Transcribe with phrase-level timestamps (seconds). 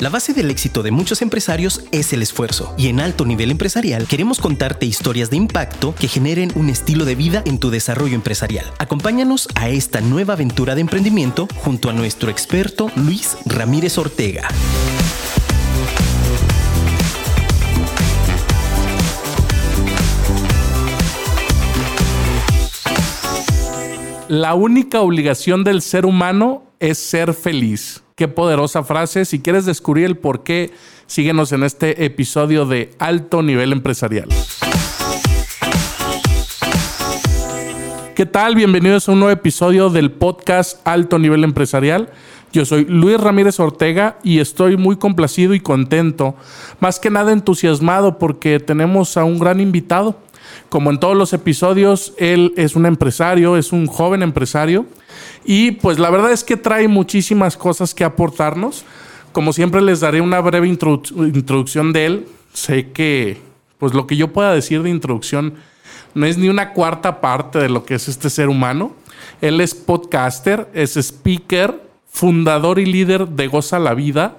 [0.00, 4.06] La base del éxito de muchos empresarios es el esfuerzo, y en alto nivel empresarial
[4.06, 8.64] queremos contarte historias de impacto que generen un estilo de vida en tu desarrollo empresarial.
[8.78, 14.46] Acompáñanos a esta nueva aventura de emprendimiento junto a nuestro experto Luis Ramírez Ortega.
[24.28, 28.04] La única obligación del ser humano es ser feliz.
[28.18, 29.24] Qué poderosa frase.
[29.24, 30.72] Si quieres descubrir el por qué,
[31.06, 34.26] síguenos en este episodio de Alto Nivel Empresarial.
[38.16, 38.56] ¿Qué tal?
[38.56, 42.10] Bienvenidos a un nuevo episodio del podcast Alto Nivel Empresarial.
[42.52, 46.34] Yo soy Luis Ramírez Ortega y estoy muy complacido y contento,
[46.80, 50.16] más que nada entusiasmado porque tenemos a un gran invitado.
[50.68, 54.86] Como en todos los episodios, él es un empresario, es un joven empresario
[55.44, 58.84] y pues la verdad es que trae muchísimas cosas que aportarnos.
[59.32, 62.26] Como siempre les daré una breve introducción de él.
[62.52, 63.40] Sé que
[63.78, 65.54] pues lo que yo pueda decir de introducción
[66.14, 68.92] no es ni una cuarta parte de lo que es este ser humano.
[69.40, 74.36] Él es podcaster, es speaker, fundador y líder de Goza la Vida,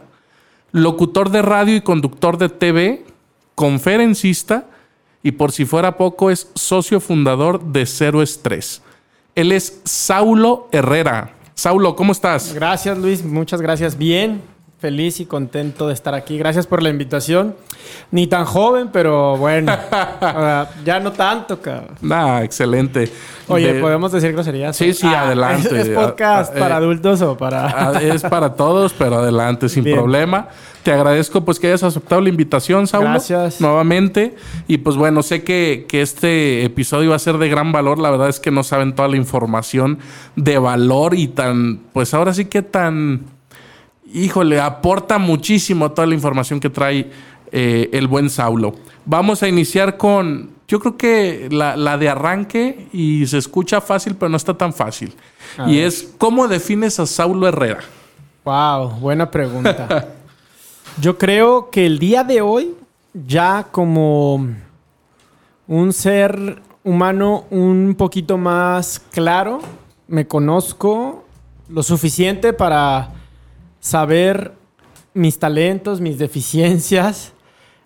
[0.71, 3.05] locutor de radio y conductor de TV,
[3.55, 4.65] conferencista
[5.23, 8.81] y por si fuera poco es socio fundador de Cero Estrés.
[9.35, 11.35] Él es Saulo Herrera.
[11.53, 12.53] Saulo, ¿cómo estás?
[12.53, 13.97] Gracias Luis, muchas gracias.
[13.97, 14.41] Bien,
[14.79, 16.37] feliz y contento de estar aquí.
[16.37, 17.55] Gracias por la invitación.
[18.11, 19.75] Ni tan joven, pero bueno,
[20.85, 21.97] ya no tanto, cabrón.
[22.09, 23.11] Ah, excelente.
[23.47, 24.77] Oye, ¿podemos decir groserías?
[24.77, 25.81] Sí, sí, ah, adelante.
[25.81, 27.67] ¿Es, podcast ah, para eh, adultos o para...?
[27.67, 30.47] Ah, es para todos, pero adelante, sin problema.
[30.83, 33.09] Te agradezco pues que hayas aceptado la invitación, Saulo.
[33.09, 33.59] Gracias.
[33.59, 34.35] Nuevamente.
[34.67, 37.99] Y pues bueno, sé que, que este episodio va a ser de gran valor.
[37.99, 39.99] La verdad es que no saben toda la información
[40.35, 43.38] de valor y tan, pues ahora sí que tan
[44.13, 47.09] híjole, aporta muchísimo toda la información que trae
[47.51, 48.75] eh, el buen Saulo.
[49.05, 54.29] Vamos a iniciar con, yo creo que la, de arranque y se escucha fácil, pero
[54.29, 55.13] no está tan fácil.
[55.67, 57.79] y es, ¿cómo defines a Saulo Herrera?
[58.45, 60.09] Wow, buena pregunta.
[61.01, 62.75] yo creo que el día de hoy,
[63.13, 64.47] ya como
[65.67, 69.59] un ser humano un poquito más claro,
[70.07, 71.25] me conozco
[71.67, 73.18] lo suficiente para
[73.79, 74.53] saber
[75.13, 77.33] mis talentos, mis deficiencias,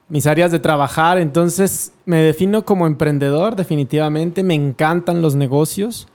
[0.10, 1.18] mis áreas de trabajar.
[1.18, 4.44] Entonces me defino como emprendedor, definitivamente.
[4.44, 6.08] Me encantan los negocios.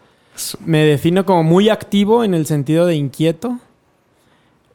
[0.65, 3.59] Me defino como muy activo en el sentido de inquieto.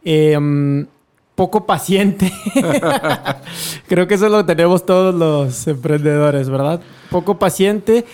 [0.03, 0.87] Em,
[1.35, 2.31] poco paciente.
[3.87, 6.81] Creo que eso lo tenemos todos los emprendedores, ¿verdad?
[7.09, 8.05] Poco paciente.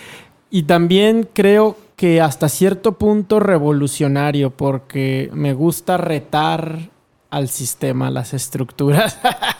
[0.50, 6.88] Y también creo que hasta cierto punto revolucionario porque me gusta retar
[7.28, 9.18] al sistema, las estructuras.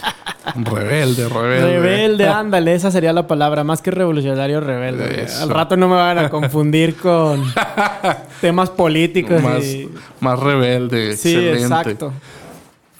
[0.55, 1.61] rebelde, rebelde.
[1.61, 5.27] Rebelde, ándale, esa sería la palabra, más que revolucionario, rebelde.
[5.39, 7.45] Al rato no me van a confundir con
[8.41, 9.43] temas políticos.
[9.43, 9.63] Más,
[10.21, 12.11] más rebelde, sí, exacto.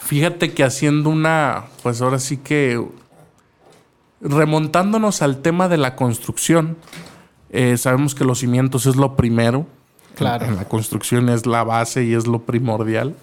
[0.01, 2.79] Fíjate que haciendo una, pues ahora sí que
[4.21, 6.77] remontándonos al tema de la construcción,
[7.53, 9.67] eh, sabemos que los cimientos es lo primero.
[10.15, 10.47] Claro.
[10.47, 13.15] En, la construcción es la base y es lo primordial.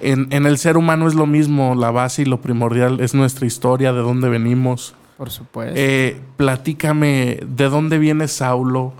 [0.00, 3.92] En, el ser humano es lo mismo, la base y lo primordial es nuestra historia,
[3.92, 4.94] de dónde venimos.
[5.16, 5.74] Por supuesto.
[5.76, 8.92] Eh, platícame, ¿de dónde viene Saulo?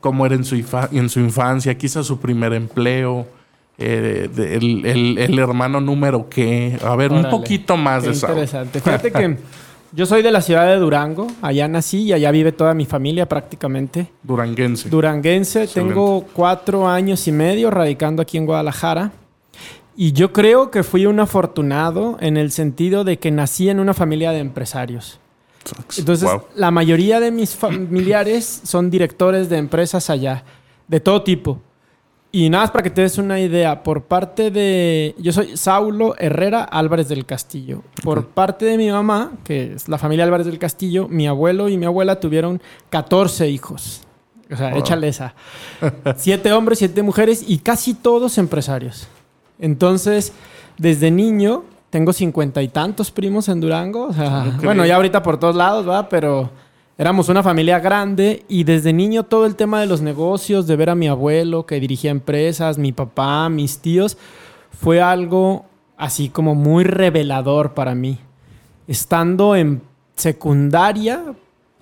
[0.00, 0.54] ¿Cómo era en su,
[0.92, 1.76] en su infancia?
[1.76, 3.26] Quizá su primer empleo.
[3.76, 6.78] Eh, el, hermano número qué.
[6.82, 8.42] A ver, un poquito más de Saulo.
[8.42, 8.80] Interesante.
[8.80, 9.38] Fíjate que
[9.92, 13.26] Yo soy de la ciudad de Durango, allá nací y allá vive toda mi familia
[13.26, 14.10] prácticamente.
[14.22, 14.88] Duranguense.
[14.90, 19.12] Duranguense, tengo cuatro años y medio radicando aquí en Guadalajara.
[19.96, 23.94] Y yo creo que fui un afortunado en el sentido de que nací en una
[23.94, 25.18] familia de empresarios.
[25.96, 30.44] Entonces, la mayoría de mis familiares son directores de empresas allá,
[30.86, 31.60] de todo tipo.
[32.30, 35.14] Y nada más para que te des una idea, por parte de...
[35.18, 37.82] Yo soy Saulo Herrera Álvarez del Castillo.
[38.02, 41.78] Por parte de mi mamá, que es la familia Álvarez del Castillo, mi abuelo y
[41.78, 42.60] mi abuela tuvieron
[42.90, 44.02] 14 hijos.
[44.52, 45.34] O sea, échale esa.
[46.16, 49.08] siete hombres, siete mujeres y casi todos empresarios.
[49.58, 50.32] Entonces,
[50.76, 54.04] desde niño, tengo cincuenta y tantos primos en Durango.
[54.04, 56.50] O sea, bueno, ya ahorita por todos lados, va, pero
[56.98, 60.90] éramos una familia grande y desde niño todo el tema de los negocios, de ver
[60.90, 64.18] a mi abuelo que dirigía empresas, mi papá, mis tíos,
[64.70, 65.64] fue algo
[65.96, 68.18] así como muy revelador para mí.
[68.88, 69.80] Estando en
[70.16, 71.22] secundaria,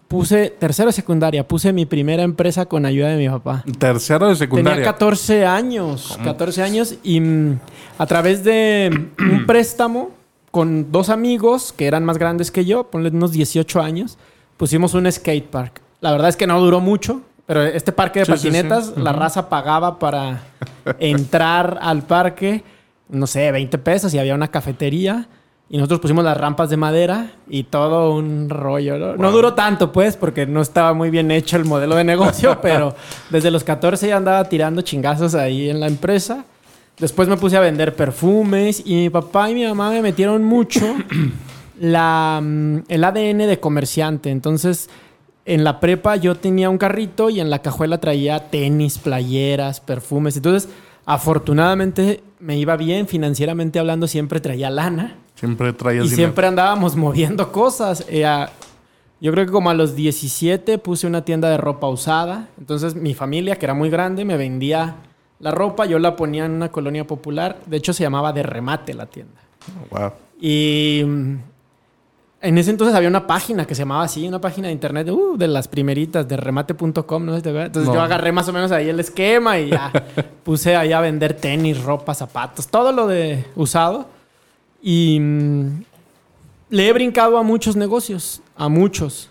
[0.06, 3.64] puse, tercero de secundaria, puse mi primera empresa con ayuda de mi papá.
[3.78, 4.74] Tercero de secundaria.
[4.74, 7.58] Tenía 14 años, 14 años y mm,
[7.96, 10.10] a través de un préstamo
[10.50, 14.18] con dos amigos que eran más grandes que yo, ponle unos 18 años,
[14.56, 15.80] pusimos un skate park.
[16.00, 18.92] La verdad es que no duró mucho, pero este parque de Sí, sí, patinetas, sí.
[18.96, 19.20] la Ujú.
[19.20, 20.42] raza pagaba para
[20.98, 22.62] entrar al parque,
[23.08, 25.28] no sé, 20 pesos y había una cafetería.
[25.68, 28.98] Y nosotros pusimos las rampas de madera y todo un rollo.
[28.98, 29.32] No, No Wow.
[29.32, 32.94] duró tanto, pues, porque no estaba muy bien hecho el modelo de negocio, pero
[33.30, 36.44] desde los 14 ya andaba tirando chingazos ahí en la empresa.
[36.98, 40.80] Después me puse a vender perfumes y mi papá y mi mamá me metieron mucho
[41.80, 44.30] la, mm, el ADN de comerciante.
[44.30, 44.88] Entonces,
[45.44, 50.36] en la prepa yo tenía un carrito y en la cajuela traía tenis, playeras, perfumes.
[50.36, 50.68] Entonces,
[51.04, 55.16] afortunadamente me iba bien financieramente hablando, siempre traía lana.
[55.34, 56.16] Siempre traías Y dinero.
[56.28, 58.04] siempre andábamos moviendo cosas.
[58.08, 58.50] Eh, a-
[59.20, 62.48] yo creo que como a los 17 puse una tienda de ropa usada.
[62.58, 64.96] Entonces mi familia, que era muy grande, me vendía
[65.40, 65.86] la ropa.
[65.86, 67.58] Yo la ponía en una colonia popular.
[67.66, 69.40] De hecho se llamaba De Remate la tienda.
[69.90, 70.10] Wow.
[70.40, 71.36] Y mm,
[72.42, 75.36] en ese entonces había una página que se llamaba así, una página de internet uh,
[75.36, 77.34] de las primeritas, de remate.com, ¿no?
[77.36, 77.94] Entonces No.
[77.94, 79.90] yo agarré más o menos ahí el esquema y ya
[80.44, 84.08] puse ahí a vender tenis, ropa, zapatos, todo lo de usado.
[84.82, 85.82] Y mm,
[86.70, 89.30] le he brincado a muchos negocios, a muchos.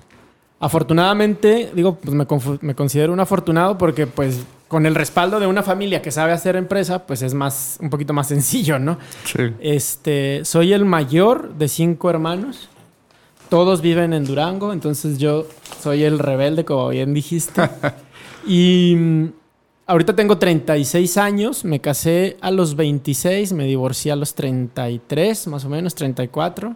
[0.59, 2.25] Afortunadamente, digo, pues me,
[2.61, 6.55] me considero un afortunado porque pues con el respaldo de una familia que sabe hacer
[6.55, 8.97] empresa, pues es más, un poquito más sencillo, ¿no?
[9.25, 9.53] Sí.
[9.59, 12.69] Este, soy el mayor de cinco hermanos.
[13.49, 15.47] Todos viven en Durango, entonces yo
[15.81, 17.69] soy el rebelde, como bien dijiste.
[18.47, 19.25] y mm,
[19.85, 25.65] ahorita tengo 36 años, me casé a los 26, me divorcié a los 33, más
[25.65, 26.75] o menos, 34.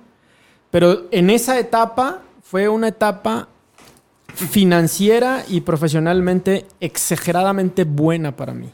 [0.72, 3.48] Pero en esa etapa fue una etapa
[4.34, 8.70] financiera y profesionalmente exageradamente buena para mí.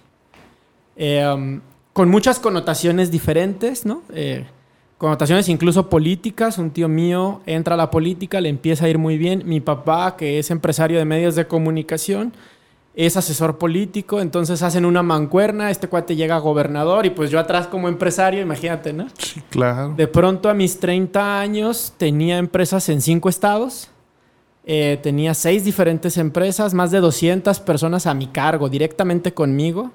[0.98, 1.62] Eh, um,
[1.94, 4.04] con muchas connotaciones diferentes, ¿no?
[4.14, 4.46] Eh,
[4.98, 6.58] connotaciones incluso políticas.
[6.58, 9.44] Un tío mío entra a la política, le empieza a ir muy bien.
[9.46, 12.34] Mi papá, que es empresario de medios de comunicación,
[12.96, 17.40] es asesor político, entonces hacen una mancuerna, este cuate llega a gobernador y pues yo
[17.40, 19.08] atrás como empresario, imagínate, ¿no?
[19.18, 19.94] Sí, claro.
[19.96, 23.90] De pronto a mis 30 años tenía empresas en cinco estados.
[24.68, 29.92] Eh, tenía seis diferentes empresas, más de 200 personas a mi cargo, directamente conmigo.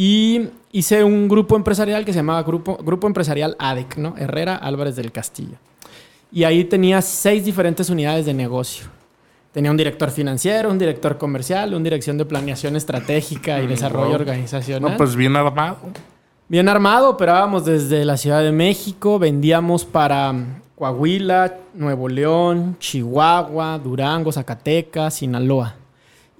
[0.00, 4.14] Y hice un grupo empresarial que se llamaba Grupo, grupo Empresarial ADEC, ¿no?
[4.16, 5.56] Herrera Álvarez del Castillo.
[6.30, 8.86] Y ahí tenía seis diferentes unidades de negocio.
[9.50, 14.10] Tenía un director financiero, un director comercial, una dirección de planeación estratégica y Mm, desarrollo
[14.10, 14.14] wow.
[14.14, 14.92] organizacional.
[14.92, 15.78] No, pues bien armado.
[16.46, 23.80] Bien armado, operábamos desde la Ciudad de México, vendíamos para mm, Coahuila, Nuevo León, Chihuahua,
[23.82, 25.74] Durango, Zacatecas, Sinaloa.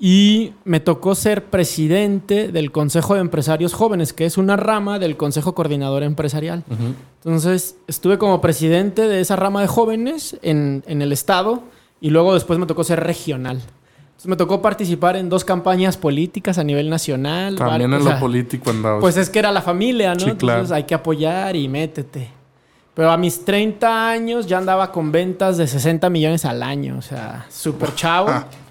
[0.01, 5.17] Y me tocó ser presidente del Consejo de Empresarios Jóvenes, que es una rama del
[5.17, 6.63] Consejo Coordinador Empresarial.
[7.17, 11.65] Entonces, estuve como presidente de esa rama de jóvenes en, en el estado
[12.01, 13.57] y luego después me tocó ser regional.
[13.57, 17.57] Entonces, me tocó participar en dos campañas políticas a nivel nacional.
[17.57, 19.01] También en lo sea, político andabas.
[19.01, 20.21] pues es que era la familia, ¿no?
[20.21, 20.61] Sí, claro.
[20.61, 22.31] Entonces hay que apoyar y métete.
[22.95, 26.97] Pero a mis 30 años ya andaba con ventas de 60 millones al año.
[26.99, 28.29] O sea, súper chavo.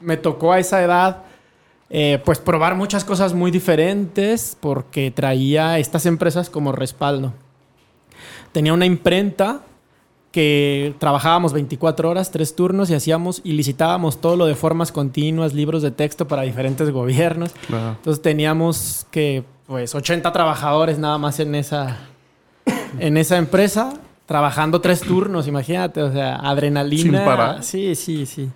[0.00, 1.22] Me tocó a esa edad,
[1.90, 7.32] eh, pues probar muchas cosas muy diferentes porque traía estas empresas como respaldo.
[8.52, 9.60] Tenía una imprenta
[10.36, 15.54] que trabajábamos 24 horas, tres turnos y hacíamos y licitábamos todo lo de formas continuas,
[15.54, 17.54] libros de texto para diferentes gobiernos.
[17.70, 21.96] Entonces teníamos que, pues, 80 trabajadores nada más en esa,
[22.98, 23.94] en esa empresa,
[24.26, 27.02] trabajando tres turnos, imagínate, o sea, adrenalina.
[27.02, 27.62] Sin parar.
[27.62, 28.50] Sí, sí, sí.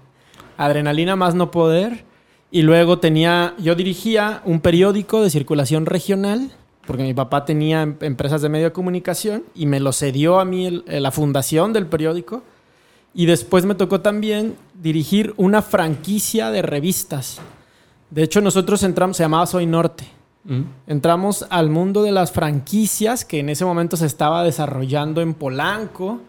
[0.65, 2.05] Adrenalina más no poder.
[2.51, 6.51] Y luego tenía, yo dirigía un periódico de circulación regional,
[6.87, 10.45] porque mi papá tenía em- empresas de medio de comunicación y me lo cedió a
[10.45, 12.43] mí el- la fundación del periódico.
[13.15, 17.41] Y después me tocó también dirigir una franquicia de revistas.
[18.11, 20.05] De hecho, nosotros entramos, se llamaba Soy Norte.
[20.45, 20.63] Mm.
[20.87, 26.21] Entramos al mundo de las franquicias que en ese momento se estaba desarrollando en Polanco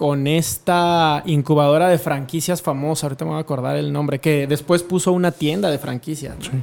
[0.00, 4.82] con esta incubadora de franquicias famosa, ahorita me voy a acordar el nombre, que después
[4.82, 6.38] puso una tienda de franquicias.
[6.38, 6.62] ¿no?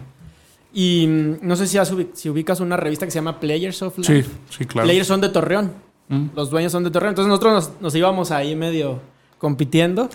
[0.73, 3.95] Y mm, no sé si, has si ubicas una revista que se llama Players of
[3.99, 4.23] Life.
[4.23, 4.87] Sí, sí, claro.
[4.87, 5.71] Players son de Torreón.
[6.07, 6.29] Mm.
[6.35, 7.11] Los dueños son de Torreón.
[7.11, 9.01] Entonces nosotros nos, nos íbamos ahí medio
[9.37, 10.09] compitiendo.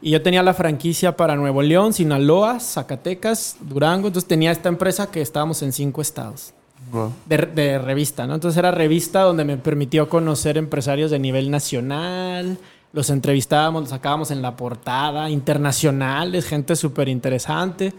[0.00, 4.06] Y yo tenía la franquicia para Nuevo León, Sinaloa, Zacatecas, Durango.
[4.06, 6.54] Entonces tenía esta empresa que estábamos en cinco estados
[6.92, 7.12] Wow.
[7.26, 8.34] de, de revista, ¿no?
[8.34, 12.58] Entonces era revista donde me permitió conocer empresarios de nivel nacional,
[12.92, 17.92] los entrevistábamos, los sacábamos en la portada, internacionales, gente súper interesante.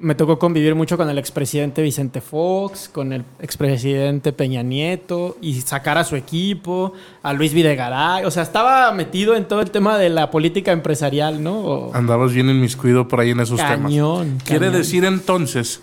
[0.00, 5.60] Me tocó convivir mucho con el expresidente Vicente Fox, con el expresidente Peña Nieto y
[5.60, 8.24] sacar a su equipo, a Luis Videgaray.
[8.24, 11.60] O sea, estaba metido en todo el tema de la política empresarial, ¿no?
[11.60, 14.42] O- Andabas bien inmiscuido por ahí en esos Cañón, temas.
[14.44, 14.80] Quiere cañón.
[14.80, 15.82] decir entonces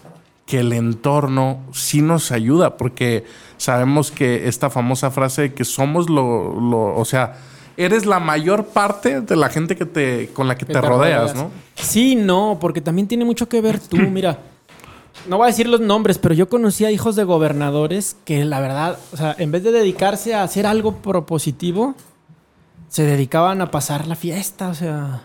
[0.50, 3.24] que el entorno sí nos ayuda, porque
[3.58, 7.36] sabemos que esta famosa frase de que somos lo, lo- o sea,
[7.78, 11.36] eres la mayor parte de la gente que te, con la que que te, rodeas,
[11.36, 11.52] ¿no?
[11.76, 13.96] Sí, no, porque también tiene mucho que ver tú.
[14.12, 14.40] Mira,
[15.28, 18.60] no voy a decir los nombres, pero yo conocí a hijos de gobernadores que la
[18.60, 21.94] verdad, o sea, en vez de dedicarse a hacer algo propositivo,
[22.88, 25.22] se dedicaban a pasar la fiesta, o sea.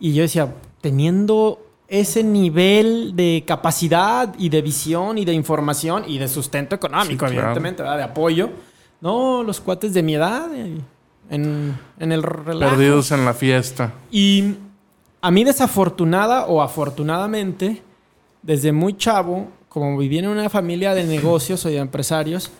[0.00, 1.60] Y yo decía, teniendo
[1.92, 7.34] ese nivel de capacidad y de visión y de información y de sustento económico, Sí,
[7.34, 8.50] evidentemente, de apoyo,
[9.00, 10.78] no, los cuates de mi edad, eh,
[11.30, 12.70] en, en el relajo.
[12.76, 13.92] Perdidos en la fiesta.
[14.10, 14.54] Y
[15.20, 17.82] a mí desafortunada o afortunadamente,
[18.42, 22.50] desde muy chavo, como viví en una familia de negocios o de empresarios,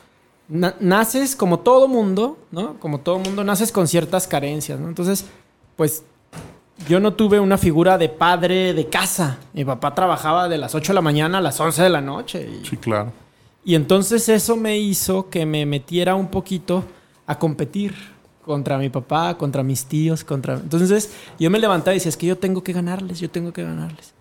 [0.49, 2.79] na- naces como todo mundo, ¿no?
[2.81, 4.89] Como todo mundo, naces con ciertas carencias, ¿no?
[4.89, 5.27] Entonces,
[5.77, 6.03] pues
[6.89, 9.39] yo no tuve una figura de padre de casa.
[9.53, 12.49] Mi papá trabajaba de las 8 de la mañana a las 11 de la noche.
[12.49, 13.13] Y, Sí, claro.
[13.65, 16.85] y entonces eso me hizo que me metiera un poquito
[17.27, 17.95] a competir
[18.45, 20.55] contra mi papá, contra mis tíos, contra...
[20.55, 23.63] Entonces yo me levantaba y decía, es que yo tengo que ganarles, yo tengo que
[23.63, 24.15] ganarles.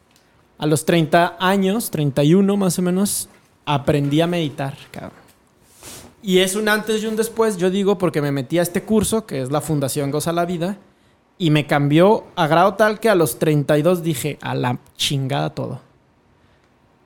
[0.58, 3.30] A los 30 años, 31 más o menos,
[3.66, 5.18] aprendí a meditar, cabrón.
[6.22, 9.26] Y es un antes y un después, yo digo, porque me metí a este curso,
[9.26, 10.78] que es la Fundación Goza la Vida,
[11.40, 15.90] y me cambió a grado tal que a los 32 dije, a la chingada todo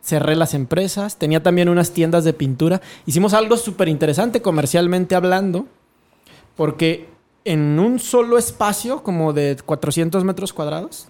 [0.04, 2.82] cerré las empresas, tenía también unas tiendas de pintura.
[3.06, 5.66] Hicimos algo súper interesante comercialmente hablando,
[6.56, 7.08] porque
[7.46, 11.08] en un solo espacio, como de 400 metros cuadrados,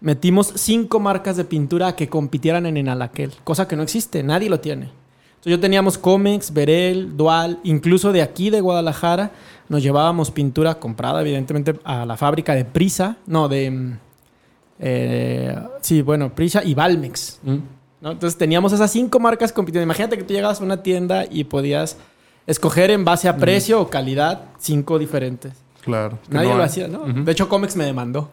[0.00, 4.60] metimos cinco marcas de pintura que compitieran en Enalaquel, cosa que no existe, nadie lo
[4.60, 4.90] tiene.
[5.38, 9.30] Entonces yo teníamos Comex, Berel, Dual, incluso de aquí de Guadalajara
[9.68, 13.70] nos llevábamos pintura comprada, evidentemente, a la fábrica de Prisa, no, de...
[13.70, 13.98] mm,
[14.80, 17.40] eh, sí, bueno, Prisa y Valmex.
[18.00, 18.12] ¿no?
[18.12, 19.82] Entonces teníamos esas cinco marcas compitiendo.
[19.82, 21.96] Imagínate que tú llegabas a una tienda y podías
[22.46, 25.52] escoger en base a precio o calidad cinco diferentes.
[25.82, 26.18] Claro.
[26.28, 26.66] Nadie no lo hay.
[26.66, 27.04] hacía, ¿no?
[27.06, 28.30] De hecho, Comex me demandó.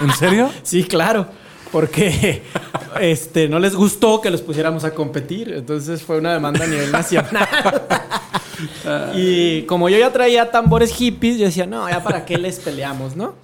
[0.00, 0.50] ¿En serio?
[0.62, 1.26] sí, claro.
[1.70, 2.42] Porque
[3.00, 5.52] este, no les gustó que los pusiéramos a competir.
[5.52, 7.48] Entonces fue una demanda a nivel nacional.
[9.14, 13.16] y como yo ya traía tambores hippies, yo decía, no, ya para qué les peleamos,
[13.16, 13.34] ¿no?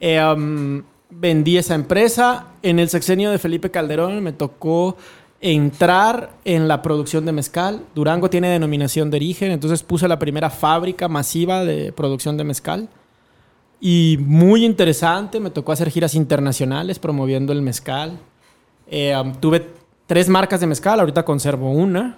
[0.00, 2.46] Eh, um, vendí esa empresa.
[2.62, 4.96] En el sexenio de Felipe Calderón me tocó
[5.40, 7.82] entrar en la producción de mezcal.
[7.94, 12.88] Durango tiene denominación de origen, entonces puse la primera fábrica masiva de producción de mezcal.
[13.80, 18.18] Y muy interesante, me tocó hacer giras internacionales promoviendo el mezcal.
[18.90, 19.66] Eh, tuve
[20.06, 22.16] tres marcas de mezcal, ahorita conservo una.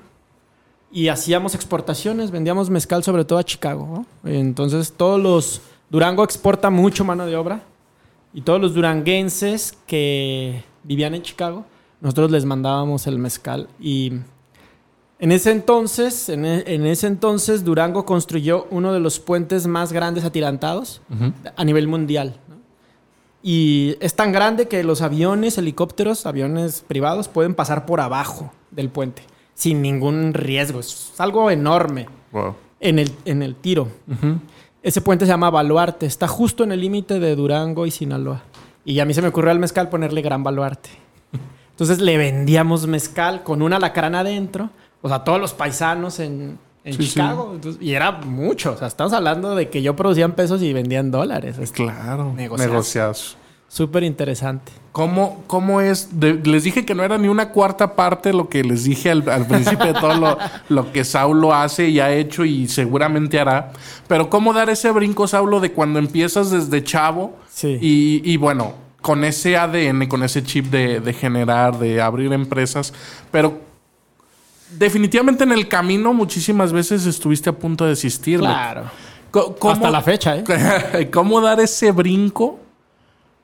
[0.92, 4.04] Y hacíamos exportaciones, vendíamos mezcal sobre todo a Chicago.
[4.24, 4.30] ¿no?
[4.30, 5.60] Entonces todos los...
[5.88, 7.62] Durango exporta mucho mano de obra.
[8.32, 11.64] Y todos los duranguenses que vivían en Chicago,
[12.00, 13.68] nosotros les mandábamos el mezcal.
[13.80, 14.12] Y
[15.18, 19.92] en ese entonces, en, e- en ese entonces, Durango construyó uno de los puentes más
[19.92, 21.02] grandes atirantados
[21.56, 22.36] a nivel mundial.
[22.48, 22.56] ¿no?
[23.42, 28.90] Y es tan grande que los aviones, helicópteros, aviones privados pueden pasar por abajo del
[28.90, 29.22] puente
[29.60, 30.80] sin ningún riesgo.
[30.80, 32.54] Es algo enorme Wow.
[32.80, 33.88] en el, en el tiro.
[34.82, 36.06] Ese puente se llama Baluarte.
[36.06, 38.42] Está justo en el límite de Durango y Sinaloa.
[38.86, 40.88] Y a mí se me ocurrió al mezcal ponerle Gran Baluarte.
[41.72, 44.70] Entonces le vendíamos mezcal con una lacrana adentro.
[45.02, 47.08] O sea, todos los paisanos en, en Sí, sí.
[47.10, 47.52] Chicago.
[47.54, 48.72] Entonces, y era mucho.
[48.72, 51.58] O sea, estamos hablando de que yo producía en pesos y vendía en dólares.
[51.58, 52.32] Es Claro.
[52.34, 53.36] Negociazo.
[53.72, 54.72] Súper interesante.
[54.90, 56.18] ¿Cómo, cómo es?
[56.18, 59.28] De- les dije que no era ni una cuarta parte lo que les dije al,
[59.30, 60.36] al principio de todo lo,
[60.68, 63.70] lo que Saulo hace y ha hecho y seguramente hará.
[64.08, 67.36] Pero ¿cómo dar ese brinco, Saulo, de cuando empiezas desde chavo?
[67.48, 67.78] Sí.
[67.80, 72.92] Y, y bueno, con ese ADN, con ese chip de, de generar, de abrir empresas.
[73.30, 73.60] Pero
[74.76, 78.40] definitivamente en el camino muchísimas veces estuviste a punto de desistir.
[78.40, 78.82] Claro.
[79.30, 81.08] Co- ¿Cómo, Hasta la fecha, ¿eh?
[81.12, 82.58] ¿Cómo dar ese brinco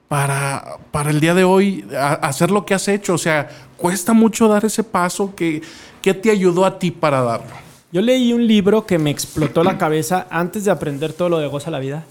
[0.09, 3.15] para, para el día de hoy a- hacer lo que has hecho?
[3.15, 5.35] O sea, cuesta mucho dar ese paso.
[5.37, 5.63] ¿Qué,
[6.03, 7.51] qué te ayudó a ti para darlo?
[7.93, 11.47] Yo leí un libro que me explotó la cabeza antes de aprender todo lo de
[11.47, 12.05] Goza la Vida.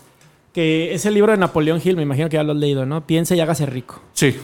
[0.54, 3.06] Que es el libro de Napoleón Hill, me imagino que ya lo has leído, ¿no?
[3.06, 4.02] Piensa y hágase rico.
[4.14, 4.38] Sí.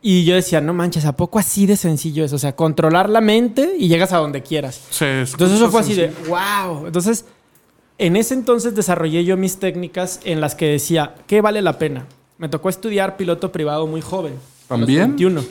[0.00, 2.32] Y yo decía, no manches, ¿a poco así de sencillo es?
[2.32, 4.80] O sea, controlar la mente y llegas a donde quieras.
[4.88, 6.86] Se Entonces eso fue así de, wow.
[6.86, 7.26] Entonces,
[7.98, 12.06] en ese entonces desarrollé yo mis técnicas en las que decía, ¿qué vale la pena?
[12.38, 14.34] Me tocó estudiar piloto privado muy joven.
[14.68, 15.16] a los ¿También?
[15.16, 15.44] 21.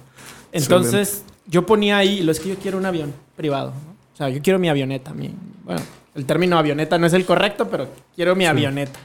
[0.52, 3.70] Entonces, yo ponía ahí, lo es que yo quiero un avión privado.
[3.70, 3.92] ¿no?
[4.12, 5.12] O sea, yo quiero mi avioneta.
[5.12, 5.30] Mi,
[5.64, 5.80] bueno,
[6.14, 8.98] el término avioneta no es el correcto, pero quiero mi avioneta.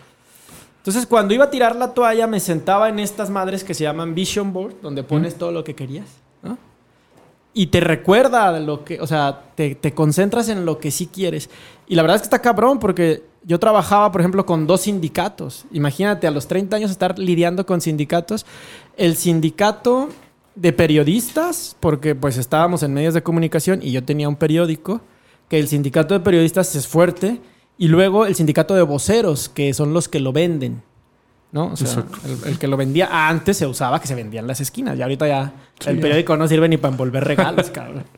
[0.77, 4.15] Entonces, cuando iba a tirar la toalla, me sentaba en estas madres que se llaman
[4.15, 6.06] Vision Board, donde pones todo lo que querías.
[6.41, 6.58] ¿no?
[7.53, 11.50] Y te recuerda lo que, o sea, te, te concentras en lo que sí quieres.
[11.88, 15.66] Y la verdad es que está cabrón, porque yo trabajaba, por ejemplo, con dos sindicatos.
[15.72, 18.46] Imagínate, a los 30 años estar lidiando con sindicatos.
[18.98, 20.10] El sindicato
[20.56, 25.00] de periodistas, porque pues estábamos en medios de comunicación y yo tenía un periódico,
[25.48, 27.39] que el sindicato de periodistas es fuerte,
[27.77, 30.82] y luego el sindicato de voceros, que son los que lo venden.
[31.54, 31.68] ¿no?
[31.68, 34.60] O sea, el, el que lo vendía antes se usaba que se vendía en las
[34.60, 34.98] esquinas.
[35.00, 36.01] Y ahorita ya Sí, el ya.
[36.01, 38.04] periódico no sirve ni para envolver regalos, cabrón.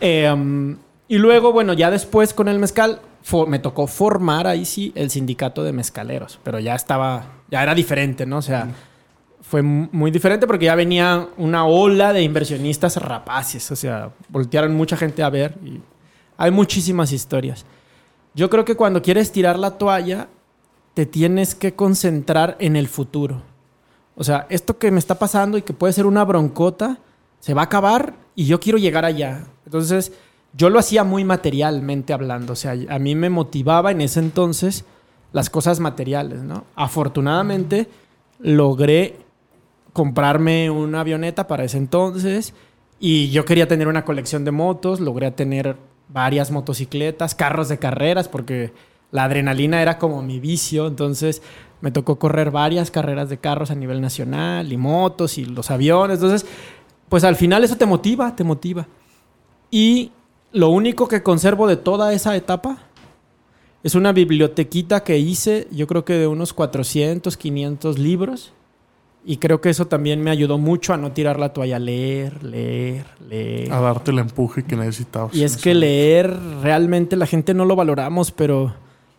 [0.00, 0.76] Eh, um,
[1.08, 3.00] y luego, bueno, ya después con el mezcal,
[3.46, 6.38] me tocó formar ahí sí el sindicato de mezcaleros.
[6.42, 8.38] Pero ya estaba, ya era diferente, ¿no?
[8.38, 8.68] O sea,
[9.40, 13.70] fue mu- muy diferente porque ya venía una ola de inversionistas rapaces.
[13.70, 15.80] O sea, voltearon mucha gente a ver y
[16.36, 17.64] hay muchísimas historias.
[18.34, 20.28] Yo creo que cuando quieres tirar la toalla,
[20.94, 23.42] te tienes que concentrar en el futuro.
[24.14, 26.98] O sea, esto que me está pasando y que puede ser una broncota,
[27.40, 29.44] se va a acabar y yo quiero llegar allá.
[29.64, 30.12] Entonces,
[30.58, 32.52] yo lo hacía muy materialmente hablando.
[32.52, 34.84] O sea, a mí me motivaba en ese entonces
[35.32, 36.64] las cosas materiales, ¿no?
[36.74, 37.88] Afortunadamente,
[38.40, 39.16] logré
[39.92, 42.54] comprarme una avioneta para ese entonces
[42.98, 45.76] y yo quería tener una colección de motos, logré tener
[46.08, 48.72] varias motocicletas, carros de carreras, porque
[49.12, 51.40] la adrenalina era como mi vicio, entonces
[51.80, 56.16] me tocó correr varias carreras de carros a nivel nacional y motos y los aviones,
[56.16, 56.48] entonces
[57.08, 58.86] pues al final eso te motiva, te motiva.
[59.70, 60.12] Y
[60.52, 62.78] lo único que conservo de toda esa etapa
[63.82, 68.52] es una bibliotequita que hice, yo creo que de unos 400, 500 libros.
[69.24, 73.04] Y creo que eso también me ayudó mucho a no tirar la toalla, leer, leer,
[73.28, 73.70] leer.
[73.72, 75.34] A darte el empuje que necesitabas.
[75.34, 78.74] Y es que leer, realmente la gente no lo valoramos, pero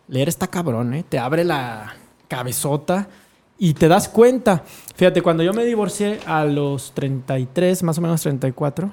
[0.08, 1.04] leer está cabrón, ¿eh?
[1.08, 1.94] Te abre la
[2.26, 3.08] cabezota
[3.56, 4.64] y te das cuenta.
[4.96, 8.90] Fíjate, cuando yo me divorcié a los 33, más o menos 34,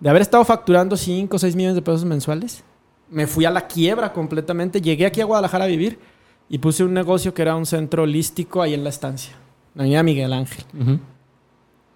[0.00, 2.62] de haber estado facturando 5 o 6 millones de pesos mensuales,
[3.08, 4.80] me fui a la quiebra completamente.
[4.80, 5.98] Llegué aquí a Guadalajara a vivir
[6.48, 9.34] y puse un negocio que era un centro holístico ahí en la estancia.
[9.74, 10.64] La avenida Miguel Ángel.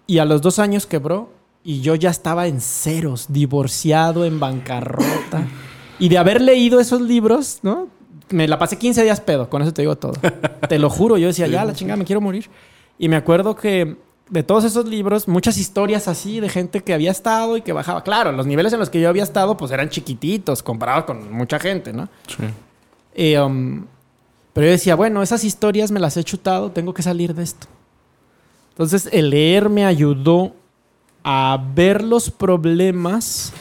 [0.07, 1.29] Y a los dos años quebró
[1.63, 5.47] y yo ya estaba en ceros, divorciado, en bancarrota.
[5.99, 7.87] y de haber leído esos libros, ¿no?
[8.29, 10.13] Me la pasé 15 días pedo, con eso te digo todo.
[10.69, 12.49] te lo juro, yo decía, ya, la chingada, me quiero morir.
[12.97, 13.97] Y me acuerdo que
[14.31, 18.01] de todos esos libros, muchas historias así de gente que había estado y que bajaba.
[18.03, 21.59] Claro, los niveles en los que yo había estado, pues eran chiquititos, comparados con mucha
[21.59, 22.07] gente, ¿no?
[22.27, 22.45] Sí.
[23.13, 23.85] Eh, um,
[24.53, 27.67] pero yo decía, bueno, esas historias me las he chutado, tengo que salir de esto.
[28.69, 30.55] Entonces, el leer me ayudó
[31.25, 33.51] a ver los problemas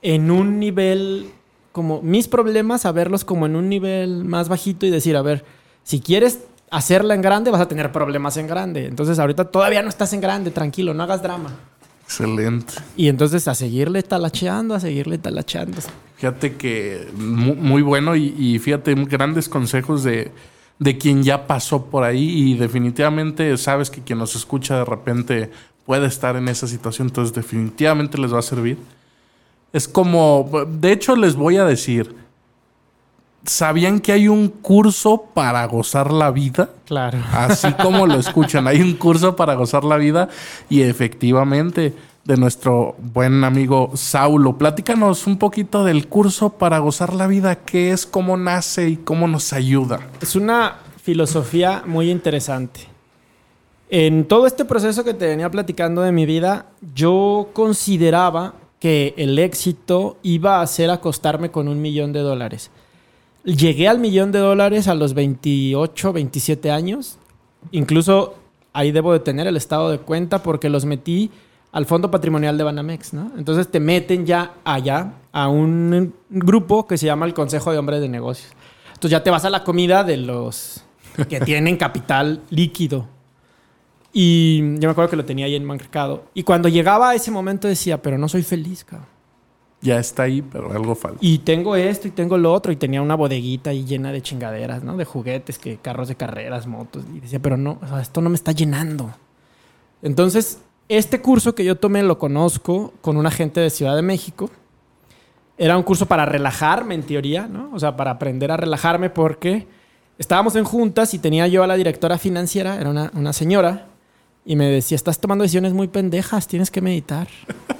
[0.00, 1.30] en un nivel,
[1.72, 5.44] como mis problemas, a verlos como en un nivel más bajito y decir, a ver,
[5.82, 8.86] si quieres hacerla en grande, vas a tener problemas en grande.
[8.86, 11.50] Entonces, ahorita todavía no estás en grande, tranquilo, no hagas drama.
[12.04, 12.74] Excelente.
[12.96, 15.78] Y entonces a seguirle talacheando, a seguirle talacheando.
[16.16, 20.32] Fíjate que mu- muy, bueno y, y fíjate, grandes consejos de,
[20.78, 25.50] de quien ya pasó por ahí y definitivamente sabes que quien nos escucha de repente
[25.86, 28.76] puede estar en esa situación, entonces definitivamente les va a servir.
[29.72, 32.14] Es como, de hecho les voy a decir,
[33.44, 36.70] ¿sabían que hay un curso para gozar la vida?
[36.86, 37.18] Claro.
[37.32, 40.28] Así como lo escuchan, hay un curso para gozar la vida
[40.68, 44.56] y efectivamente de nuestro buen amigo Saulo.
[44.58, 49.26] Platícanos un poquito del curso para gozar la vida, qué es, cómo nace y cómo
[49.26, 50.00] nos ayuda.
[50.20, 52.80] Es una filosofía muy interesante.
[53.88, 59.38] En todo este proceso que te venía platicando de mi vida, yo consideraba que el
[59.38, 62.70] éxito iba a ser acostarme con un millón de dólares.
[63.44, 67.18] Llegué al millón de dólares a los 28, 27 años.
[67.72, 68.34] Incluso
[68.72, 71.30] ahí debo de tener el estado de cuenta porque los metí
[71.72, 73.32] al Fondo Patrimonial de Banamex, ¿no?
[73.38, 78.00] Entonces te meten ya allá a un grupo que se llama el Consejo de Hombres
[78.00, 78.52] de Negocios.
[78.88, 80.82] Entonces ya te vas a la comida de los
[81.28, 83.06] que tienen capital líquido.
[84.12, 86.24] Y yo me acuerdo que lo tenía ahí en mercado.
[86.34, 89.08] Y cuando llegaba a ese momento decía, pero no soy feliz, cabrón.
[89.82, 91.18] Ya está ahí, pero algo falta.
[91.20, 92.70] Y tengo esto y tengo lo otro.
[92.70, 94.96] Y tenía una bodeguita ahí llena de chingaderas, ¿no?
[94.96, 97.04] De juguetes, que carros de carreras, motos.
[97.14, 99.14] Y decía, pero no, o sea, esto no me está llenando.
[100.02, 104.50] Entonces, este curso que yo tomé lo conozco con una gente de Ciudad de México.
[105.56, 107.70] Era un curso para relajarme, en teoría, ¿no?
[107.72, 109.66] O sea, para aprender a relajarme porque
[110.18, 113.86] estábamos en juntas y tenía yo a la directora financiera, era una, una señora,
[114.44, 117.28] Y me decía, estás tomando decisiones muy pendejas, tienes que meditar.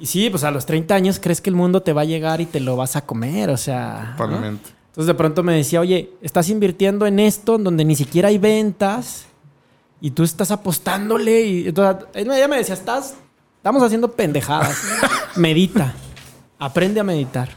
[0.00, 2.40] y sí, pues a los 30 años crees que el mundo te va a llegar
[2.40, 4.16] y te lo vas a comer, o sea...
[4.18, 4.24] ¿no?
[4.24, 4.70] Totalmente.
[4.86, 9.26] Entonces de pronto me decía, oye, estás invirtiendo en esto donde ni siquiera hay ventas
[10.00, 11.42] y tú estás apostándole.
[11.42, 13.14] Y entonces ella me decía, estás,
[13.58, 14.78] estamos haciendo pendejadas.
[15.36, 15.94] Medita,
[16.58, 17.50] aprende a meditar.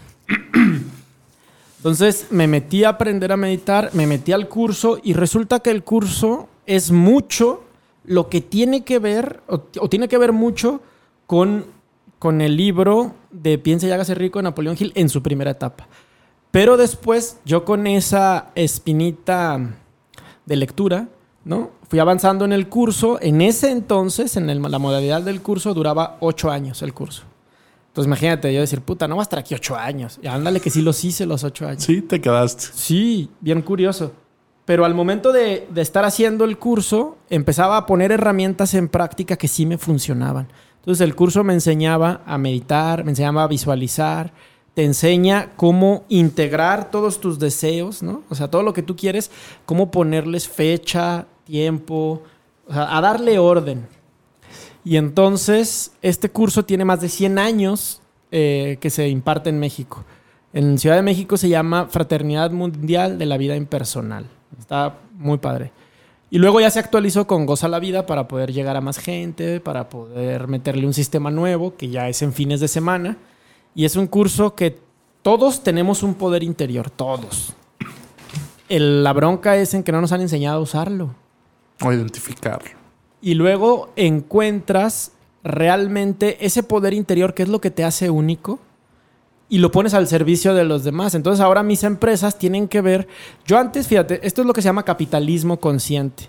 [1.78, 5.84] Entonces me metí a aprender a meditar, me metí al curso y resulta que el
[5.84, 7.64] curso es mucho
[8.04, 10.82] lo que tiene que ver, o, o tiene que ver mucho
[11.26, 11.66] con,
[12.24, 15.90] con el libro de Piensa y hágase rico de Napoleón Hill en su primera etapa.
[16.52, 19.60] Pero después, yo con esa espinita
[20.46, 21.10] de lectura,
[21.44, 21.72] ¿no?
[21.90, 23.20] Fui avanzando en el curso.
[23.22, 27.24] En ese entonces, en el- la modalidad del curso, duraba ocho años el curso.
[27.88, 30.18] Entonces, imagínate, yo decir, puta, no va a estar aquí ocho años.
[30.22, 31.84] Y ándale que sí los hice los ocho años.
[31.84, 32.68] Sí, te quedaste.
[32.74, 34.14] Sí, bien curioso.
[34.64, 39.36] Pero al momento de, de estar haciendo el curso, empezaba a poner herramientas en práctica
[39.36, 40.48] que sí me funcionaban.
[40.84, 44.34] Entonces el curso me enseñaba a meditar, me enseñaba a visualizar,
[44.74, 48.24] te enseña cómo integrar todos tus deseos, ¿no?
[48.30, 49.32] O sea, todo lo que tú quieres,
[49.66, 52.24] cómo ponerles fecha, tiempo,
[52.68, 53.88] o sea, a darle orden.
[54.84, 60.04] Y entonces, este curso tiene más de 100 años eh, que se imparte en México.
[60.52, 64.26] En Ciudad de México se llama Fraternidad Mundial de la Vida Impersonal.
[64.60, 65.72] Está muy padre.
[66.34, 69.60] Y luego ya se actualizó con Goza la Vida para poder llegar a más gente,
[69.60, 73.18] para poder meterle un sistema nuevo que ya es en fines de semana.
[73.76, 74.80] Y es un curso que
[75.22, 77.54] todos tenemos un poder interior, todos.
[78.68, 81.14] El- la bronca es en que no nos han enseñado a usarlo
[81.84, 82.72] O identificarlo.
[83.22, 85.12] y luego encuentras
[85.44, 88.58] realmente ese poder interior que es lo que te hace único
[89.54, 91.14] y lo pones al servicio de los demás.
[91.14, 93.08] Entonces ahora mis empresas tienen que ver,
[93.46, 96.28] yo antes, fíjate, esto es lo que se llama capitalismo consciente.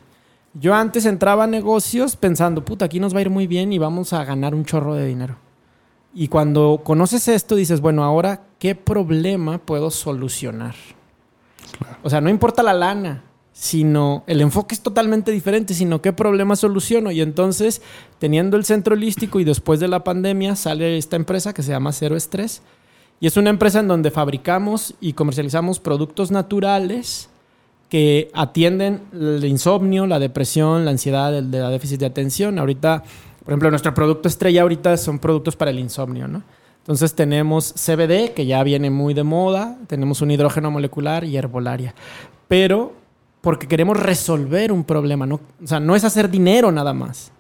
[0.53, 3.79] Yo antes entraba a negocios pensando, puta, aquí nos va a ir muy bien y
[3.79, 5.37] vamos a ganar un chorro de dinero.
[6.13, 10.75] Y cuando conoces esto dices, bueno, ahora, ¿qué problema puedo solucionar?
[12.03, 16.57] O sea, no importa la lana, sino el enfoque es totalmente diferente, sino qué problema
[16.57, 17.11] soluciono.
[17.11, 17.81] Y entonces,
[18.19, 21.91] teniendo el centro holístico y después de la pandemia, sale esta empresa que se llama
[21.93, 22.61] Cero Estrés.
[23.21, 27.31] Y es una empresa en donde fabricamos y comercializamos productos naturales
[27.89, 32.59] que atienden el insomnio, la depresión, la ansiedad, el déficit de atención.
[32.59, 33.03] Ahorita,
[33.45, 36.43] por ejemplo, nuestro producto estrella ahorita son productos para el insomnio, ¿no?
[36.79, 41.95] Entonces tenemos CBD, que ya viene muy de moda, tenemos un hidrógeno molecular y herbolaria.
[42.47, 42.93] Pero
[43.41, 45.41] porque queremos resolver un problema, ¿no?
[45.63, 47.31] O sea, no es hacer dinero nada más.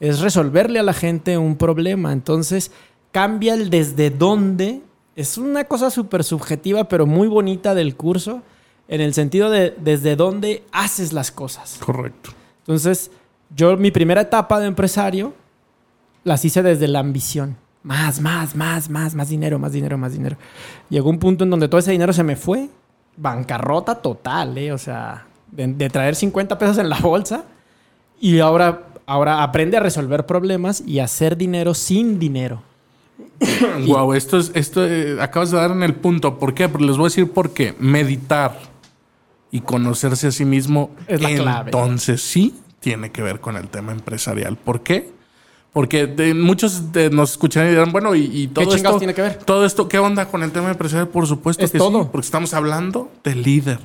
[0.00, 2.12] Es resolverle a la gente un problema.
[2.12, 2.70] Entonces,
[3.12, 4.82] cambia el desde dónde.
[5.16, 8.42] Es una cosa súper subjetiva, pero muy bonita del curso,
[8.86, 11.78] en el sentido de desde dónde haces las cosas.
[11.84, 12.30] Correcto.
[12.60, 13.10] Entonces,
[13.54, 15.32] yo mi primera etapa de empresario
[16.22, 17.56] las hice desde la ambición.
[17.82, 20.36] Más, más, más, más, más dinero, más dinero, más dinero.
[20.90, 22.68] Llegó un punto en donde todo ese dinero se me fue.
[23.16, 24.72] Bancarrota total, ¿eh?
[24.72, 27.44] O sea, de, de traer 50 pesos en la bolsa.
[28.20, 32.62] Y ahora, ahora aprende a resolver problemas y hacer dinero sin dinero.
[33.86, 36.38] Wow, esto es, esto eh, acabas de dar en el punto.
[36.38, 36.68] ¿Por qué?
[36.68, 37.74] Porque les voy a decir por qué.
[37.78, 38.58] Meditar
[39.50, 41.70] y conocerse a sí mismo, Es la clave.
[41.70, 44.56] entonces sí tiene que ver con el tema empresarial.
[44.56, 45.10] ¿Por qué?
[45.72, 49.14] Porque de- muchos de- nos escuchan y dirán, bueno, y, y todo chingados esto tiene
[49.14, 49.36] que ver?
[49.44, 51.08] Todo esto, ¿qué onda con el tema empresarial?
[51.08, 52.02] Por supuesto Es que todo.
[52.04, 53.78] sí, porque estamos hablando de líder.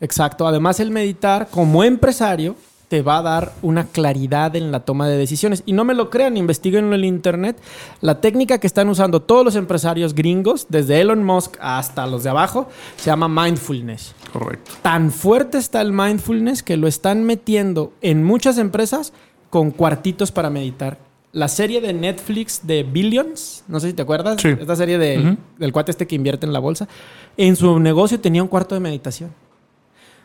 [0.00, 0.46] Exacto.
[0.46, 2.56] Además, el meditar como empresario
[2.88, 5.62] te va a dar una claridad en la toma de decisiones.
[5.66, 7.58] Y no me lo crean, investiguenlo en el internet.
[8.00, 12.30] La técnica que están usando todos los empresarios gringos, desde Elon Musk hasta los de
[12.30, 14.14] abajo, se llama mindfulness.
[14.32, 14.70] Correcto.
[14.82, 19.12] Tan fuerte está el mindfulness que lo están metiendo en muchas empresas
[19.50, 20.98] con cuartitos para meditar.
[21.32, 24.48] La serie de Netflix de Billions, no sé si te acuerdas, Sí.
[24.48, 25.36] esta serie de- Ujú.
[25.58, 26.88] del cuate este que invierte en la bolsa,
[27.36, 29.32] en su negocio tenía un cuarto de meditación.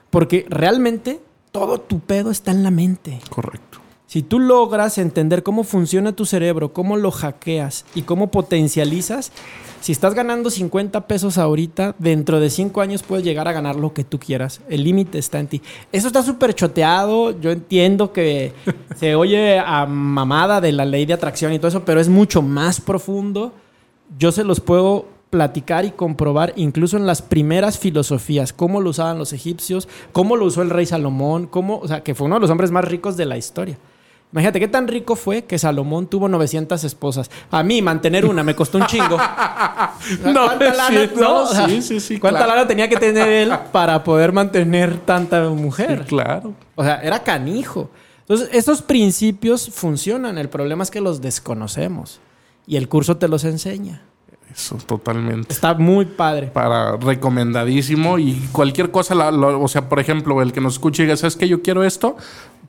[0.10, 1.20] Porque realmente
[1.52, 3.20] todo tu pedo está en la mente.
[3.30, 3.80] Correcto.
[4.08, 9.32] Si tú logras entender cómo funciona tu cerebro, cómo lo hackeas y cómo potencializas,
[9.80, 13.94] si estás ganando 50 pesos ahorita, dentro de 5 años puedes llegar a ganar lo
[13.94, 14.60] que tú quieras.
[14.68, 15.62] El límite está en ti.
[15.94, 17.40] Eso está súper choteado.
[17.40, 18.54] Yo entiendo que
[18.98, 22.42] se oye a mamada de la ley de atracción y todo eso, pero es mucho
[22.42, 23.54] más profundo.
[24.20, 29.18] Yo se los puedo platicar y comprobar incluso en las primeras filosofías, cómo lo usaban
[29.18, 32.42] los egipcios, cómo lo usó el rey Salomón, cómo, o sea, que fue uno de
[32.42, 33.80] los hombres más ricos de la historia.
[34.32, 37.30] Imagínate qué tan rico fue que Salomón tuvo 900 esposas.
[37.50, 39.18] A mí mantener una me costó un chingo.
[40.24, 41.22] No, ¿Cuánta lana, sí, no?
[41.22, 42.56] no, O sea, sí, sí, sí, ¿Cuánta claro.
[42.56, 46.00] lana tenía que tener él para poder mantener tanta mujer?
[46.00, 46.54] Sí, claro.
[46.76, 47.92] O sea, era canijo.
[48.22, 50.40] Entonces, esos principios funcionan.
[50.40, 52.20] El problema es que los desconocemos.
[52.66, 54.02] Y el curso te los enseña.
[54.54, 55.54] Eso, totalmente.
[55.54, 56.48] Está muy padre.
[56.48, 61.04] Para recomendadísimo y cualquier cosa, la- la- o sea, por ejemplo, el que nos escuche
[61.04, 61.48] y diga, ¿sabes qué?
[61.48, 62.18] Yo quiero esto,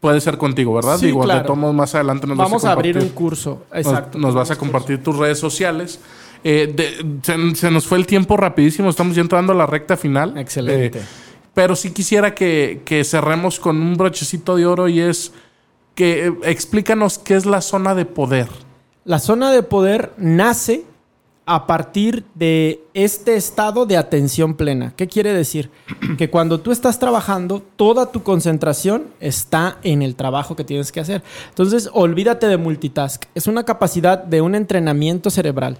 [0.01, 0.99] puede ser contigo, ¿verdad?
[0.99, 1.55] Sí, Digo, claro.
[1.57, 3.65] más adelante nos Vamos vas a abrir un curso.
[3.73, 4.19] Exacto.
[4.19, 6.01] Nos, vas a compartir tus redes sociales.
[6.45, 9.97] Eh, de- se, se nos fue el tiempo rapidísimo, estamos ya entrando a la recta
[9.97, 10.37] final.
[10.39, 10.99] Excelente.
[10.99, 11.03] Eh,
[11.55, 15.33] pero sí quisiera que, que cerremos con un brochecito de oro y es
[15.95, 18.49] que eh, explícanos qué es la zona de poder.
[19.05, 20.85] La zona de poder nace
[21.45, 24.93] a partir de este estado de atención plena.
[24.97, 25.71] ¿Qué quiere decir?
[26.19, 31.01] Que cuando tú estás trabajando, toda tu concentración está en el trabajo que tienes que
[31.01, 31.23] hacer.
[31.49, 33.25] Entonces, olvídate de multitask.
[33.35, 35.79] Es una capacidad de un entrenamiento cerebral.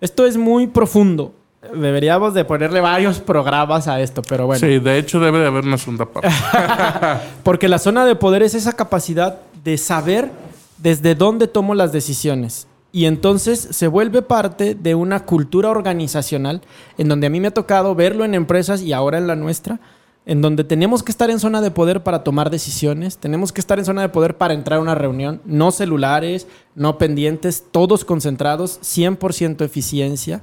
[0.00, 1.34] Esto es muy profundo.
[1.74, 4.60] Deberíamos de ponerle varios programas a esto, pero bueno.
[4.60, 6.30] Sí, de hecho debe de haber una segunda parte.
[7.42, 10.30] Porque la zona de poder es esa capacidad de saber
[10.78, 12.66] desde dónde tomo las decisiones.
[12.92, 16.60] Y entonces se vuelve parte de una cultura organizacional
[16.98, 19.80] en donde a mí me ha tocado verlo en empresas y ahora en la nuestra,
[20.26, 23.78] en donde tenemos que estar en zona de poder para tomar decisiones, tenemos que estar
[23.78, 28.80] en zona de poder para entrar a una reunión, no celulares, no pendientes, todos concentrados,
[28.82, 30.42] 100% eficiencia.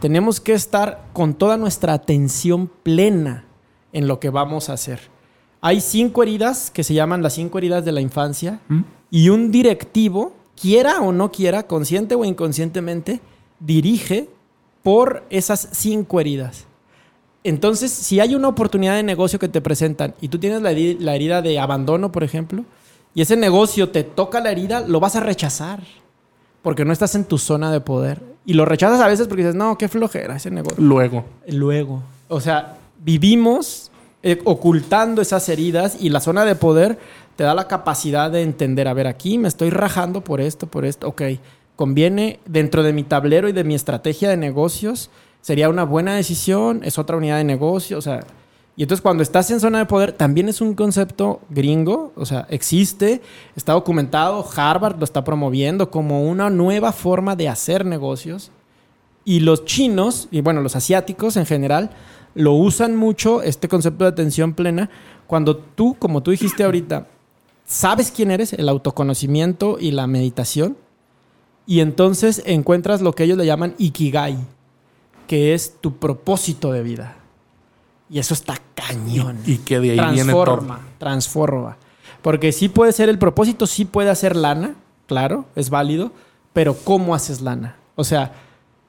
[0.00, 3.44] Tenemos que estar con toda nuestra atención plena
[3.92, 5.00] en lo que vamos a hacer.
[5.60, 8.60] Hay cinco heridas que se llaman las cinco heridas de la infancia
[9.10, 13.20] y un directivo, quiera o no quiera, consciente o inconscientemente,
[13.60, 14.28] dirige
[14.82, 16.64] por esas cinco heridas.
[17.44, 20.98] Entonces, si hay una oportunidad de negocio que te presentan y tú tienes la, heri-
[20.98, 22.64] la herida de abandono, por ejemplo,
[23.14, 25.82] y ese negocio te toca la herida, lo vas a rechazar
[26.62, 28.20] porque no estás en tu zona de poder.
[28.44, 31.24] Y lo rechazas a veces porque dices, no, qué flojera ese negocio Luego.
[31.48, 32.02] luego.
[32.28, 33.90] O sea, vivimos
[34.22, 36.98] eh, ocultando esas heridas y la zona de poder
[37.36, 40.84] te da la capacidad de entender, a ver, aquí me estoy rajando por esto, por
[40.84, 41.22] esto, ok,
[41.76, 45.10] conviene dentro de mi tablero y de mi estrategia de negocios,
[45.42, 48.20] sería una buena decisión, es otra unidad de negocio, o sea,
[48.76, 52.46] y entonces cuando estás en zona de poder también es un concepto gringo, o sea,
[52.50, 53.22] existe,
[53.56, 58.50] está documentado, Harvard lo está promoviendo como una nueva forma de hacer negocios.
[59.24, 61.90] Y los chinos, y bueno, los asiáticos en general,
[62.34, 64.90] lo usan mucho, este concepto de atención plena,
[65.26, 67.06] cuando tú, como tú dijiste ahorita,
[67.66, 70.76] sabes quién eres, el autoconocimiento y la meditación,
[71.66, 74.38] y entonces encuentras lo que ellos le llaman ikigai,
[75.26, 77.16] que es tu propósito de vida.
[78.08, 79.40] Y eso está cañón.
[79.44, 80.44] Y que de ahí viene todo.
[80.44, 81.76] transforma, transforma.
[82.22, 84.76] Porque sí puede ser el propósito, sí puede hacer lana,
[85.06, 86.12] claro, es válido,
[86.52, 87.76] pero ¿cómo haces lana?
[87.96, 88.32] O sea,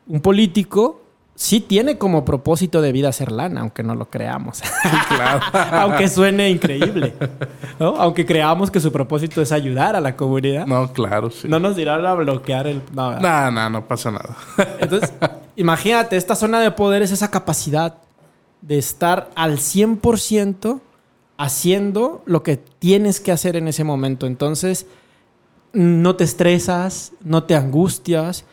[0.07, 1.01] un político
[1.38, 4.62] sí tiene como propósito de vida hacer lana, aunque no lo creamos.
[5.08, 5.39] Claro.
[5.54, 7.13] aunque suene increíble.
[7.80, 7.95] ¿no?
[7.97, 10.65] Aunque creamos que su propósito es ayudar a la comunidad.
[10.65, 11.47] No, No, claro, sí.
[11.47, 12.82] nos dirán a bloquear el...
[12.93, 13.19] No.
[13.19, 14.36] No, no, no pasa nada.
[14.80, 15.13] Entonces,
[15.56, 17.95] imagínate, esta zona de poder es esa capacidad
[18.62, 20.82] de estar al 100%
[21.38, 24.26] haciendo lo que tienes que hacer en ese momento.
[24.26, 24.88] Entonces,
[25.73, 28.45] no te estresas, no te angustias.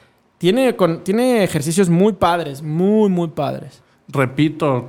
[0.44, 3.80] Tiene, con- tiene ejercicios muy padres, muy, muy padres.
[4.08, 4.88] Repito,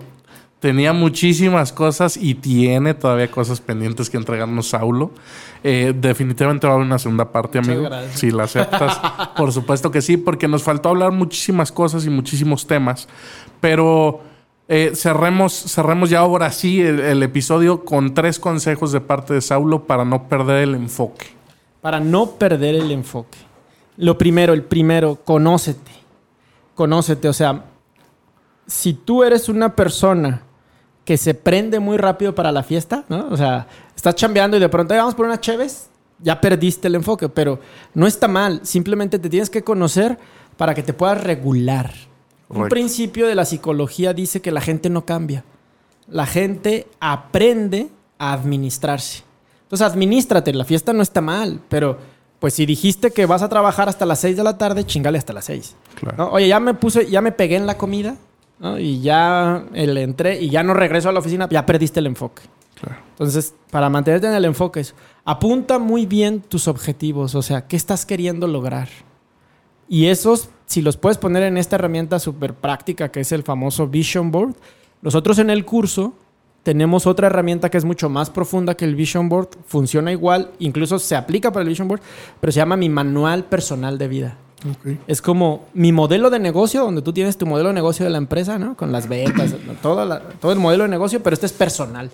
[0.60, 5.12] tenía muchísimas cosas y tiene todavía cosas pendientes que entregarnos Saulo.
[5.64, 7.90] Eh, definitivamente va a haber una segunda parte, Muchas amigo.
[7.90, 8.20] gracias.
[8.20, 9.00] Si la aceptas,
[9.38, 13.08] por supuesto que sí, porque nos faltó hablar muchísimas cosas y muchísimos temas.
[13.62, 14.20] Pero
[14.68, 19.40] eh, cerremos, cerremos ya ahora sí el, el episodio con tres consejos de parte de
[19.40, 21.28] Saulo para no perder el enfoque.
[21.80, 23.38] Para no perder el enfoque.
[23.98, 25.92] Lo primero, el primero, conócete.
[26.74, 27.30] Conócete.
[27.30, 27.66] O sea,
[28.68, 30.42] si tú eres una persona
[31.06, 33.28] que se prende muy rápido para la fiesta, ¿no?
[33.30, 36.96] O sea, estás chambeando y de pronto "Ay, vamos por una cheves, ya perdiste el
[36.96, 37.60] enfoque, pero
[37.94, 38.62] no está mal.
[38.64, 40.18] Simplemente te tienes que conocer
[40.58, 41.92] para que te puedas regular.
[42.48, 45.44] Un principio de la psicología dice que la gente no cambia.
[46.08, 49.24] La gente aprende a administrarse.
[49.64, 50.54] Entonces, administrate.
[50.54, 51.98] La fiesta no está mal, pero
[52.46, 55.34] pues si dijiste que vas a trabajar hasta las 6 de la tarde, chingale hasta
[55.34, 55.76] las 6.
[55.96, 56.16] Claro.
[56.16, 56.30] ¿no?
[56.30, 58.18] Oye, ya me puse, ya me pegué en la comida,
[58.60, 58.78] ¿no?
[58.78, 62.06] Y ya eh, le entré y ya no regreso a la oficina, ya perdiste el
[62.06, 62.44] enfoque.
[62.80, 63.02] Claro.
[63.10, 64.86] Entonces, para mantenerte en el enfoque,
[65.24, 68.90] apunta muy bien tus objetivos, o sea, ¿qué estás queriendo lograr?
[69.90, 73.88] Y esos, si los puedes poner en esta herramienta súper práctica que es el famoso
[73.88, 74.54] Vision Board,
[75.02, 76.14] nosotros en el curso
[76.66, 80.98] tenemos otra herramienta que es mucho más profunda que el Vision Board, funciona igual, incluso
[80.98, 82.02] se aplica para el Vision Board,
[82.42, 84.38] pero se llama mi manual personal de vida.
[84.68, 84.98] Ok.
[85.06, 88.18] Es como mi modelo de negocio, donde tú tienes tu modelo de negocio de la
[88.18, 88.76] empresa, ¿no?
[88.76, 92.10] Con las ventas, todo, la- todo el modelo de negocio, pero este es personal.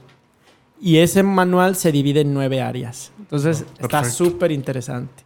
[0.82, 3.12] Y ese manual se divide en nueve áreas.
[3.20, 5.24] Entonces Oh, está súper interesante.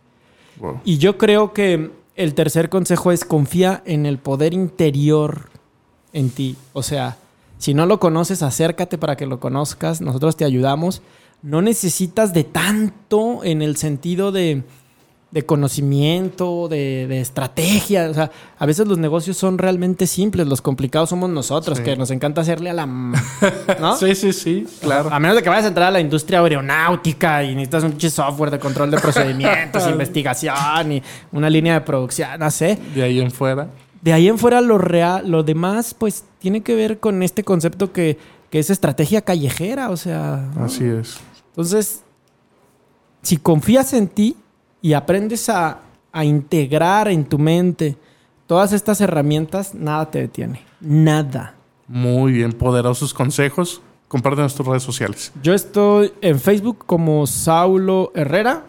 [0.59, 0.81] Wow.
[0.85, 5.49] Y yo creo que el tercer consejo es confía en el poder interior
[6.13, 6.55] en ti.
[6.73, 7.17] O sea,
[7.57, 10.01] si no lo conoces, acércate para que lo conozcas.
[10.01, 11.01] Nosotros te ayudamos.
[11.41, 14.63] No necesitas de tanto en el sentido de,
[15.31, 18.09] de conocimiento, de, de estrategia.
[18.09, 20.47] O sea, a veces los negocios son realmente simples.
[20.47, 21.83] Los complicados somos nosotros, Sí.
[21.83, 22.85] que nos encanta hacerle a la...
[22.85, 23.95] ¿No?
[23.99, 25.09] Sí, sí, sí, claro.
[25.13, 28.51] A menos de que vayas a entrar a la industria aeronáutica y necesitas un software
[28.51, 32.77] de control de procedimientos, investigación y una línea de producción, no sé.
[32.95, 33.67] De ahí en fuera.
[34.05, 37.91] De ahí en fuera lo real, lo demás, pues tiene que ver con este concepto
[37.91, 38.19] que,
[38.51, 39.89] que es estrategia callejera.
[39.89, 41.17] O sea, Así es.
[41.49, 42.03] entonces,
[43.23, 44.37] si confías en ti
[44.79, 45.79] y aprendes a,
[46.11, 47.97] a integrar en tu mente
[48.45, 50.61] todas estas herramientas, nada te detiene.
[50.79, 51.55] Nada.
[51.87, 53.81] Muy bien, poderosos consejos.
[54.07, 55.33] Compártenos tus redes sociales.
[55.41, 58.65] Yo estoy en Facebook como Saulo Herrera.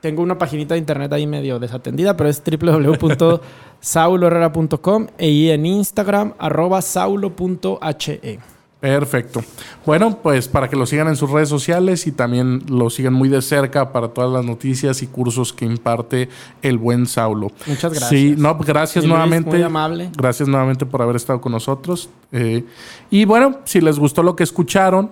[0.00, 6.80] Tengo una paginita de internet ahí medio desatendida, pero es www.sauloherrera.com y en Instagram arroba
[6.82, 8.38] saulo.he.
[8.80, 9.42] Perfecto.
[9.84, 13.28] Bueno, pues para que lo sigan en sus redes sociales y también lo sigan muy
[13.28, 16.28] de cerca para todas las noticias y cursos que imparte
[16.62, 17.50] el buen Saulo.
[17.66, 18.08] Muchas gracias.
[18.08, 19.50] Sí, no, gracias Luis, nuevamente.
[19.50, 20.10] muy amable.
[20.16, 22.08] Gracias nuevamente por haber estado con nosotros.
[22.30, 22.64] Eh,
[23.10, 25.10] y bueno, si les gustó lo que escucharon,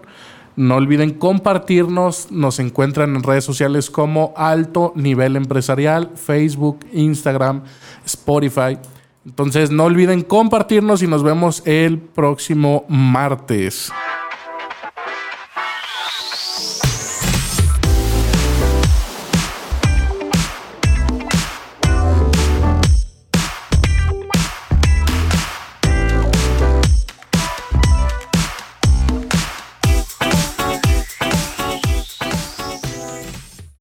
[0.56, 2.30] no olviden compartirnos.
[2.30, 7.62] Nos encuentran en redes sociales como Alto Nivel Empresarial, Facebook, Instagram,
[8.04, 8.78] Spotify.
[9.24, 13.92] Entonces no olviden compartirnos y nos vemos el próximo martes.